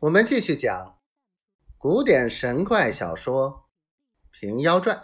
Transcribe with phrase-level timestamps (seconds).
[0.00, 0.96] 我们继续讲
[1.76, 3.68] 古典神怪小说
[4.40, 4.96] 《平妖传》。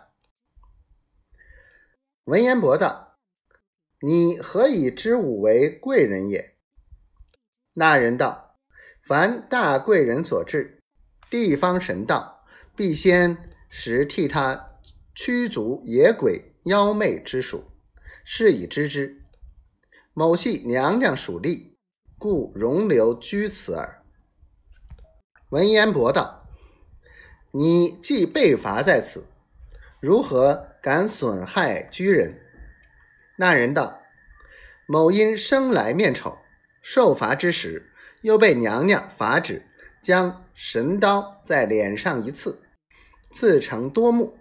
[2.27, 3.19] 文彦博道
[4.07, 6.57] ：“你何以知吾为贵人也？”
[7.75, 8.57] 那人道
[9.05, 10.81] ：“凡大贵人所至，
[11.29, 12.45] 地方神道
[12.77, 14.79] 必先时替他
[15.13, 17.73] 驱逐野鬼妖魅之属，
[18.25, 19.25] 是以知之。
[20.13, 21.75] 某系娘娘属吏，
[22.17, 24.03] 故容留居此耳。”
[25.55, 26.49] 文彦博道
[27.55, 29.25] ：“你既被罚在此，
[30.01, 32.41] 如何敢损害居人？”
[33.39, 34.01] 那人道
[34.89, 36.39] ：“某因生来面丑，
[36.83, 39.65] 受罚之时，又被娘娘罚止，
[40.03, 42.61] 将神刀在脸上一刺，
[43.31, 44.37] 刺成多目，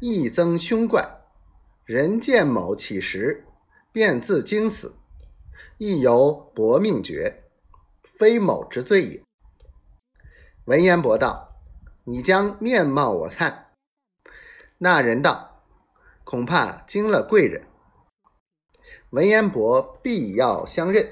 [0.00, 1.06] 益增凶怪。
[1.84, 3.44] 人见某起时，
[3.92, 4.94] 便自惊死，
[5.76, 7.42] 亦犹薄命绝，
[8.02, 9.22] 非某之罪也。”
[10.68, 11.56] 文彦博道
[12.04, 13.68] ：“你将面貌我看。”
[14.76, 15.62] 那人道
[16.24, 17.66] ：“恐怕惊了贵人。”
[19.08, 21.10] 文彦博必要相认。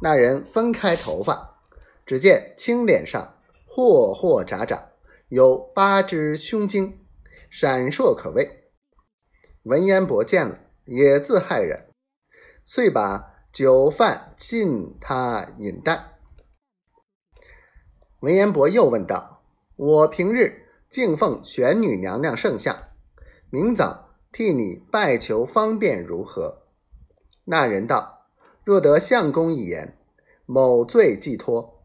[0.00, 1.58] 那人分开头发，
[2.06, 4.90] 只见青脸上霍霍眨眨，
[5.26, 7.04] 有八只胸睛，
[7.50, 8.70] 闪烁可畏。
[9.64, 11.88] 文彦博见了，也自骇然，
[12.64, 16.12] 遂把酒饭进他饮啖。
[18.20, 19.42] 文彦博又问道
[19.76, 22.88] ：“我平日敬奉玄女娘娘圣像，
[23.50, 26.62] 明早替你拜求方便如何？”
[27.44, 28.26] 那人道
[28.64, 29.98] ：“若得相公一言，
[30.46, 31.82] 某罪既脱。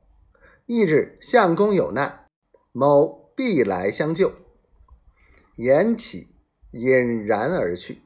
[0.68, 2.28] 翌日相公有难，
[2.72, 4.32] 某必来相救。”
[5.58, 6.30] 言起，
[6.72, 8.02] 隐然而去。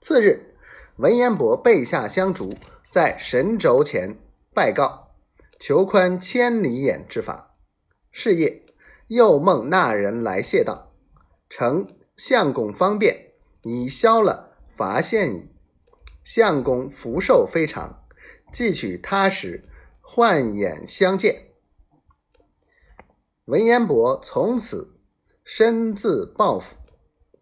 [0.00, 0.54] 次日，
[0.96, 2.54] 文彦博备下香烛，
[2.88, 4.16] 在神轴前
[4.54, 5.05] 拜告。
[5.58, 7.56] 求宽千里眼之法。
[8.10, 8.62] 是夜，
[9.08, 10.92] 又梦那人来谢道
[11.50, 15.48] ：“丞相公方便，已消了罚现矣。
[16.24, 18.04] 相公福寿非常，
[18.52, 19.68] 既取他时，
[20.00, 21.48] 换眼相见。”
[23.46, 24.98] 文彦博从此
[25.44, 26.74] 身自报复，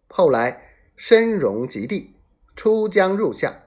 [0.07, 2.15] 后来身荣极地，
[2.55, 3.63] 出江入相，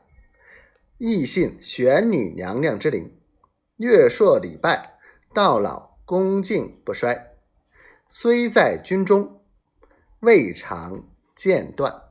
[0.99, 3.18] 亦信玄女娘娘之灵。
[3.79, 4.99] 月朔礼拜，
[5.33, 7.37] 到老恭敬不衰。
[8.11, 9.41] 虽在军中，
[10.19, 12.03] 未尝间断。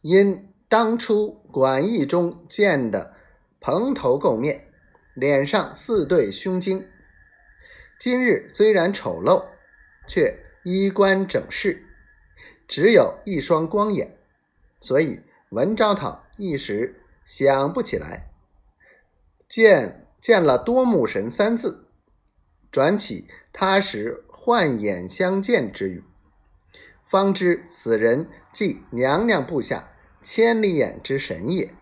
[0.00, 3.14] 因当初馆驿中见的
[3.60, 4.72] 蓬头垢面，
[5.12, 6.88] 脸上四对胸襟，
[8.00, 9.44] 今日虽然丑陋，
[10.08, 11.84] 却衣冠整饰，
[12.66, 14.16] 只有一双光眼，
[14.80, 18.30] 所以文昭讨一时想不起来。
[19.46, 20.04] 见。
[20.26, 21.86] 见了多目神三字，
[22.72, 26.02] 转起他时幻眼相见之语，
[27.00, 29.92] 方知此人即娘娘部下
[30.24, 31.72] 千里眼之神也。